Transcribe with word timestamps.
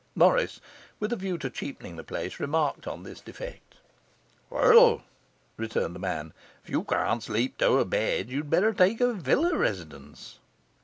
Morris, 0.15 0.59
with 0.99 1.13
a 1.13 1.15
view 1.15 1.37
to 1.37 1.47
cheapening 1.47 1.95
the 1.95 2.03
place, 2.03 2.39
remarked 2.39 2.87
on 2.87 3.03
this 3.03 3.21
defect. 3.21 3.75
'Well,' 4.49 5.03
returned 5.57 5.93
the 5.93 5.99
man; 5.99 6.33
'if 6.63 6.71
you 6.71 6.83
can't 6.85 7.21
sleep 7.21 7.59
two 7.59 7.77
abed, 7.77 8.27
you'd 8.31 8.49
better 8.49 8.73
take 8.73 8.99
a 8.99 9.13
villa 9.13 9.55
residence. 9.55 10.39